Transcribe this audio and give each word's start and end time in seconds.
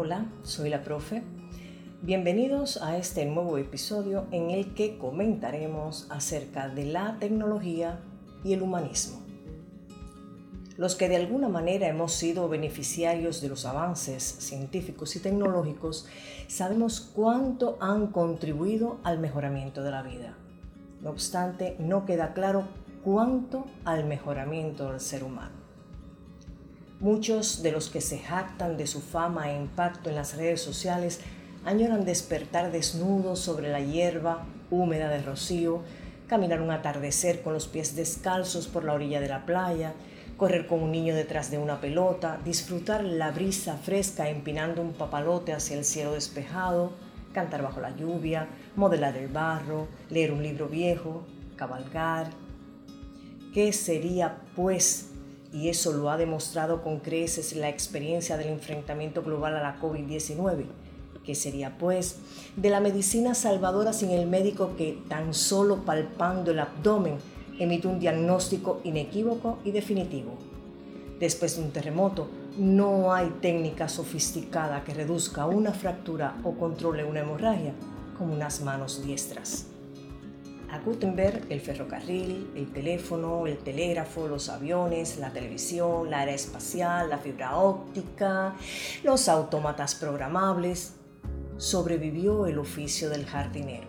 Hola, 0.00 0.26
soy 0.44 0.70
la 0.70 0.84
profe. 0.84 1.24
Bienvenidos 2.02 2.80
a 2.80 2.96
este 2.96 3.26
nuevo 3.26 3.58
episodio 3.58 4.28
en 4.30 4.52
el 4.52 4.72
que 4.72 4.96
comentaremos 4.96 6.06
acerca 6.08 6.68
de 6.68 6.84
la 6.84 7.16
tecnología 7.18 7.98
y 8.44 8.52
el 8.52 8.62
humanismo. 8.62 9.18
Los 10.76 10.94
que 10.94 11.08
de 11.08 11.16
alguna 11.16 11.48
manera 11.48 11.88
hemos 11.88 12.12
sido 12.12 12.48
beneficiarios 12.48 13.40
de 13.40 13.48
los 13.48 13.66
avances 13.66 14.22
científicos 14.22 15.16
y 15.16 15.18
tecnológicos 15.18 16.06
sabemos 16.46 17.00
cuánto 17.00 17.76
han 17.80 18.06
contribuido 18.12 19.00
al 19.02 19.18
mejoramiento 19.18 19.82
de 19.82 19.90
la 19.90 20.02
vida. 20.02 20.38
No 21.02 21.10
obstante, 21.10 21.74
no 21.80 22.06
queda 22.06 22.34
claro 22.34 22.68
cuánto 23.02 23.64
al 23.84 24.04
mejoramiento 24.04 24.92
del 24.92 25.00
ser 25.00 25.24
humano. 25.24 25.67
Muchos 27.00 27.62
de 27.62 27.70
los 27.70 27.90
que 27.90 28.00
se 28.00 28.18
jactan 28.18 28.76
de 28.76 28.88
su 28.88 29.00
fama 29.00 29.52
e 29.52 29.56
impacto 29.56 30.10
en 30.10 30.16
las 30.16 30.36
redes 30.36 30.60
sociales 30.60 31.20
añoran 31.64 32.04
despertar 32.04 32.72
desnudos 32.72 33.38
sobre 33.38 33.70
la 33.70 33.80
hierba 33.80 34.46
húmeda 34.68 35.08
de 35.08 35.22
rocío, 35.22 35.82
caminar 36.26 36.60
un 36.60 36.72
atardecer 36.72 37.42
con 37.42 37.52
los 37.52 37.68
pies 37.68 37.94
descalzos 37.94 38.66
por 38.66 38.82
la 38.82 38.94
orilla 38.94 39.20
de 39.20 39.28
la 39.28 39.46
playa, 39.46 39.92
correr 40.36 40.66
con 40.66 40.82
un 40.82 40.90
niño 40.90 41.14
detrás 41.14 41.52
de 41.52 41.58
una 41.58 41.80
pelota, 41.80 42.40
disfrutar 42.44 43.04
la 43.04 43.30
brisa 43.30 43.76
fresca 43.76 44.28
empinando 44.28 44.82
un 44.82 44.92
papalote 44.92 45.52
hacia 45.52 45.78
el 45.78 45.84
cielo 45.84 46.14
despejado, 46.14 46.94
cantar 47.32 47.62
bajo 47.62 47.80
la 47.80 47.94
lluvia, 47.94 48.48
modelar 48.74 49.16
el 49.16 49.28
barro, 49.28 49.86
leer 50.10 50.32
un 50.32 50.42
libro 50.42 50.68
viejo, 50.68 51.22
cabalgar. 51.54 52.30
¿Qué 53.54 53.72
sería, 53.72 54.38
pues, 54.56 55.07
y 55.52 55.68
eso 55.68 55.92
lo 55.92 56.10
ha 56.10 56.16
demostrado 56.16 56.82
con 56.82 57.00
creces 57.00 57.56
la 57.56 57.68
experiencia 57.68 58.36
del 58.36 58.48
enfrentamiento 58.48 59.22
global 59.22 59.56
a 59.56 59.62
la 59.62 59.80
COVID-19, 59.80 60.64
que 61.24 61.34
sería 61.34 61.76
pues 61.78 62.16
de 62.56 62.70
la 62.70 62.80
medicina 62.80 63.34
salvadora 63.34 63.92
sin 63.92 64.10
el 64.10 64.26
médico 64.26 64.76
que 64.76 65.02
tan 65.08 65.34
solo 65.34 65.84
palpando 65.84 66.50
el 66.50 66.60
abdomen 66.60 67.16
emite 67.58 67.88
un 67.88 67.98
diagnóstico 67.98 68.80
inequívoco 68.84 69.58
y 69.64 69.72
definitivo. 69.72 70.32
Después 71.18 71.56
de 71.56 71.62
un 71.62 71.70
terremoto, 71.72 72.28
no 72.58 73.12
hay 73.12 73.28
técnica 73.40 73.88
sofisticada 73.88 74.84
que 74.84 74.94
reduzca 74.94 75.46
una 75.46 75.72
fractura 75.72 76.36
o 76.44 76.52
controle 76.52 77.04
una 77.04 77.20
hemorragia 77.20 77.72
como 78.16 78.34
unas 78.34 78.60
manos 78.60 79.04
diestras. 79.04 79.66
A 80.70 80.80
Gutenberg, 80.80 81.46
el 81.48 81.62
ferrocarril, 81.62 82.50
el 82.54 82.70
teléfono, 82.72 83.46
el 83.46 83.56
telégrafo, 83.56 84.28
los 84.28 84.50
aviones, 84.50 85.16
la 85.16 85.32
televisión, 85.32 86.10
la 86.10 86.24
era 86.24 86.32
espacial, 86.32 87.08
la 87.08 87.16
fibra 87.16 87.56
óptica, 87.56 88.54
los 89.02 89.30
autómatas 89.30 89.94
programables, 89.94 90.96
sobrevivió 91.56 92.46
el 92.46 92.58
oficio 92.58 93.08
del 93.08 93.24
jardinero. 93.24 93.88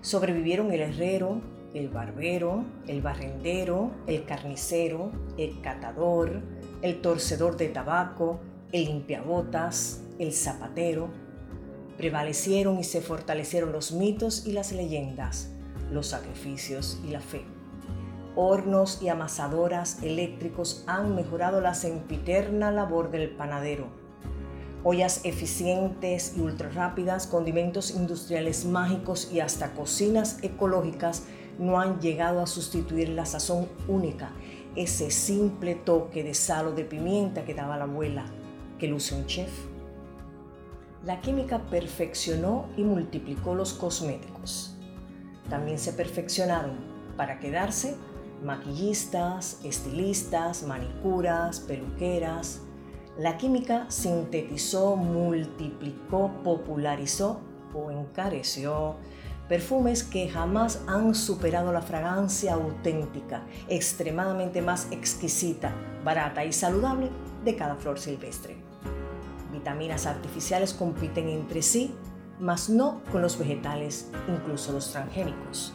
Sobrevivieron 0.00 0.72
el 0.72 0.80
herrero, 0.80 1.42
el 1.74 1.90
barbero, 1.90 2.64
el 2.86 3.02
barrendero, 3.02 3.90
el 4.06 4.24
carnicero, 4.24 5.12
el 5.36 5.60
catador, 5.60 6.40
el 6.80 7.02
torcedor 7.02 7.58
de 7.58 7.68
tabaco, 7.68 8.40
el 8.72 8.86
limpiabotas, 8.86 10.00
el 10.18 10.32
zapatero. 10.32 11.10
Prevalecieron 11.98 12.78
y 12.78 12.84
se 12.84 13.02
fortalecieron 13.02 13.72
los 13.72 13.92
mitos 13.92 14.46
y 14.46 14.52
las 14.52 14.72
leyendas 14.72 15.50
los 15.90 16.08
sacrificios 16.08 16.98
y 17.04 17.10
la 17.10 17.20
fe. 17.20 17.44
Hornos 18.36 19.02
y 19.02 19.08
amasadoras 19.08 20.02
eléctricos 20.02 20.84
han 20.86 21.14
mejorado 21.14 21.60
la 21.60 21.74
sempiterna 21.74 22.70
labor 22.70 23.10
del 23.10 23.30
panadero. 23.30 23.86
Ollas 24.84 25.24
eficientes 25.24 26.34
y 26.36 26.40
ultra 26.40 26.70
rápidas, 26.70 27.26
condimentos 27.26 27.90
industriales 27.90 28.64
mágicos 28.64 29.30
y 29.32 29.40
hasta 29.40 29.72
cocinas 29.72 30.38
ecológicas 30.42 31.24
no 31.58 31.80
han 31.80 32.00
llegado 32.00 32.40
a 32.40 32.46
sustituir 32.46 33.08
la 33.08 33.26
sazón 33.26 33.66
única, 33.88 34.30
ese 34.76 35.10
simple 35.10 35.74
toque 35.74 36.22
de 36.22 36.34
sal 36.34 36.68
o 36.68 36.72
de 36.72 36.84
pimienta 36.84 37.44
que 37.44 37.54
daba 37.54 37.76
la 37.76 37.84
abuela, 37.84 38.26
que 38.78 38.86
luce 38.86 39.16
un 39.16 39.26
chef. 39.26 39.50
La 41.04 41.20
química 41.20 41.58
perfeccionó 41.68 42.66
y 42.76 42.84
multiplicó 42.84 43.56
los 43.56 43.72
cosméticos 43.72 44.77
también 45.48 45.78
se 45.78 45.92
perfeccionaron 45.92 46.76
para 47.16 47.38
quedarse 47.38 47.96
maquillistas, 48.42 49.58
estilistas, 49.64 50.62
manicuras, 50.62 51.60
peluqueras. 51.60 52.60
La 53.18 53.36
química 53.36 53.86
sintetizó, 53.90 54.96
multiplicó, 54.96 56.30
popularizó 56.44 57.40
o 57.74 57.90
encareció 57.90 58.96
perfumes 59.48 60.04
que 60.04 60.28
jamás 60.28 60.82
han 60.86 61.14
superado 61.14 61.72
la 61.72 61.80
fragancia 61.80 62.52
auténtica, 62.54 63.42
extremadamente 63.68 64.60
más 64.60 64.88
exquisita, 64.90 65.72
barata 66.04 66.44
y 66.44 66.52
saludable 66.52 67.08
de 67.44 67.56
cada 67.56 67.74
flor 67.76 67.98
silvestre. 67.98 68.58
Vitaminas 69.50 70.06
artificiales 70.06 70.74
compiten 70.74 71.28
entre 71.28 71.62
sí 71.62 71.94
mas 72.40 72.68
no 72.68 73.00
con 73.10 73.22
los 73.22 73.38
vegetales, 73.38 74.08
incluso 74.28 74.72
los 74.72 74.90
transgénicos. 74.92 75.72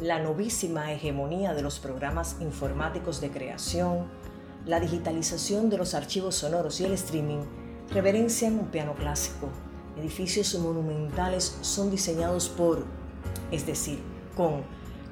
La 0.00 0.18
novísima 0.18 0.92
hegemonía 0.92 1.54
de 1.54 1.62
los 1.62 1.78
programas 1.78 2.36
informáticos 2.40 3.20
de 3.20 3.30
creación, 3.30 4.06
la 4.66 4.80
digitalización 4.80 5.70
de 5.70 5.78
los 5.78 5.94
archivos 5.94 6.34
sonoros 6.34 6.80
y 6.80 6.84
el 6.84 6.92
streaming 6.92 7.42
reverencian 7.92 8.58
un 8.58 8.66
piano 8.66 8.94
clásico. 8.94 9.48
Edificios 9.96 10.58
monumentales 10.58 11.58
son 11.60 11.90
diseñados 11.90 12.48
por, 12.48 12.84
es 13.52 13.66
decir, 13.66 14.00
con 14.36 14.62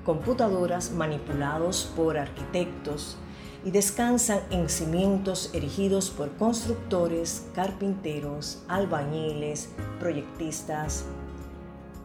computadoras 0.04 0.90
manipulados 0.90 1.92
por 1.94 2.18
arquitectos 2.18 3.16
y 3.64 3.70
descansan 3.70 4.40
en 4.50 4.68
cimientos 4.68 5.50
erigidos 5.54 6.10
por 6.10 6.30
constructores, 6.36 7.46
carpinteros, 7.54 8.62
albañiles, 8.68 9.68
proyectistas. 10.00 11.04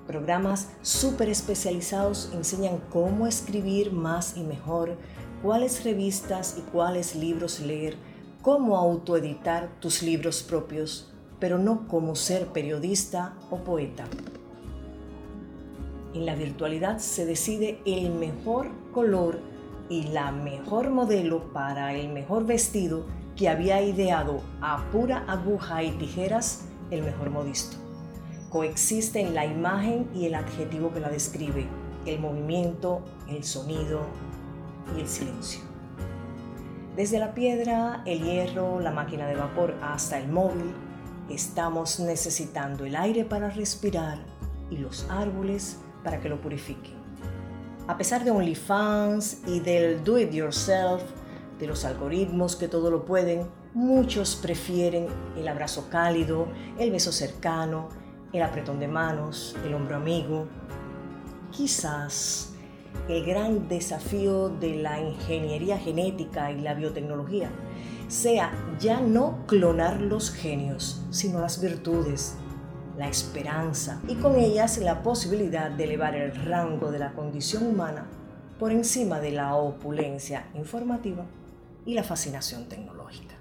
Programas 0.06 0.70
súper 0.82 1.30
especializados 1.30 2.30
enseñan 2.34 2.80
cómo 2.92 3.28
escribir 3.28 3.92
más 3.92 4.38
y 4.38 4.44
mejor, 4.44 4.96
cuáles 5.42 5.84
revistas 5.84 6.56
y 6.58 6.62
cuáles 6.62 7.16
libros 7.16 7.60
leer, 7.60 7.98
cómo 8.42 8.78
autoeditar 8.78 9.70
tus 9.80 10.04
libros 10.04 10.44
propios, 10.44 11.12
pero 11.40 11.58
no 11.58 11.88
cómo 11.88 12.16
ser 12.16 12.48
periodista 12.48 13.34
o 13.50 13.58
poeta. 13.58 14.06
En 16.14 16.26
la 16.26 16.36
virtualidad 16.36 17.00
se 17.00 17.26
decide 17.26 17.80
el 17.86 18.12
mejor 18.12 18.70
color 18.94 19.40
y 19.90 20.08
la 20.08 20.32
mejor 20.32 20.90
modelo 20.90 21.52
para 21.54 21.94
el 21.94 22.10
mejor 22.10 22.46
vestido 22.46 23.06
que 23.36 23.50
había 23.50 23.82
ideado 23.82 24.42
a 24.62 24.84
pura 24.92 25.24
aguja 25.28 25.84
y 25.84 25.92
tijeras 25.92 26.66
el 26.92 27.04
mejor 27.04 27.30
modisto. 27.30 27.78
Coexisten 28.50 29.34
la 29.34 29.46
imagen 29.46 30.10
y 30.14 30.26
el 30.26 30.36
adjetivo 30.36 30.94
que 30.94 31.00
la 31.00 31.10
describe, 31.10 31.68
el 32.06 32.20
movimiento, 32.20 33.04
el 33.30 33.44
sonido 33.44 34.02
y 34.96 35.02
el 35.02 35.08
silencio. 35.08 35.62
Desde 36.96 37.20
la 37.20 37.34
piedra, 37.34 38.02
el 38.06 38.24
hierro, 38.24 38.80
la 38.80 38.92
máquina 38.92 39.28
de 39.28 39.36
vapor 39.36 39.76
hasta 39.84 40.18
el 40.18 40.30
móvil, 40.30 40.74
estamos 41.30 42.00
necesitando 42.00 42.86
el 42.86 42.96
aire 42.96 43.24
para 43.24 43.50
respirar 43.50 44.18
y 44.72 44.78
los 44.78 45.08
árboles 45.10 45.78
para 46.04 46.20
que 46.20 46.30
lo 46.30 46.42
purifiquen. 46.42 47.07
A 47.88 47.98
pesar 47.98 48.26
de 48.26 48.32
OnlyFans 48.32 49.44
y 49.48 49.62
del 49.62 50.04
do 50.04 50.20
it 50.20 50.34
yourself, 50.34 51.02
de 51.58 51.68
los 51.68 51.86
algoritmos 51.86 52.58
que 52.58 52.68
todo 52.68 52.92
lo 52.92 53.06
pueden, 53.06 53.48
muchos 53.74 54.36
prefieren 54.36 55.08
el 55.38 55.48
abrazo 55.48 55.88
cálido, 55.90 56.50
el 56.78 56.92
beso 56.92 57.14
cercano, 57.14 57.88
el 58.34 58.42
apretón 58.44 58.82
de 58.82 58.90
manos, 58.90 59.56
el 59.66 59.74
hombro 59.74 59.96
amigo. 59.96 60.48
Quizás 61.50 62.54
el 63.08 63.26
gran 63.26 63.70
desafío 63.70 64.50
de 64.50 64.76
la 64.76 65.00
ingeniería 65.00 65.78
genética 65.78 66.52
y 66.52 66.60
la 66.60 66.74
biotecnología 66.74 67.50
sea 68.10 68.52
ya 68.80 69.00
no 69.00 69.46
clonar 69.48 70.02
los 70.02 70.30
genios, 70.32 71.06
sino 71.10 71.40
las 71.40 71.62
virtudes, 71.62 72.36
la 72.98 73.08
esperanza 73.08 74.02
y 74.08 74.16
con 74.16 74.38
ellas 74.38 74.78
la 74.80 75.04
posibilidad 75.04 75.70
de 75.70 75.84
elevar 75.84 76.16
el 76.16 76.36
rango 76.46 76.92
de 76.92 77.00
la 77.00 77.14
condición 77.14 77.68
humana 77.68 78.08
por 78.60 78.72
encima 78.72 79.20
de 79.20 79.32
la 79.32 79.56
opulencia 79.56 80.48
informativa 80.56 81.26
y 81.86 81.94
la 81.94 82.04
fascinación 82.04 82.68
tecnológica. 82.68 83.37